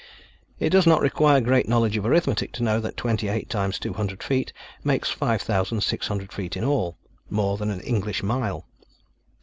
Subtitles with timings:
[0.59, 3.93] It does not require great knowledge of arithmetic to know that twenty eight times two
[3.93, 4.51] hundred feet
[4.83, 6.97] makes five thousand six hundred feet in all
[7.29, 8.65] (more than an English mile).